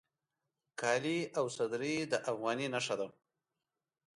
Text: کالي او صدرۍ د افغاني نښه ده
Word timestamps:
کالي 0.79 1.19
او 1.37 1.45
صدرۍ 1.55 1.95
د 2.11 2.13
افغاني 2.31 2.67
نښه 2.73 2.95
ده 2.99 3.07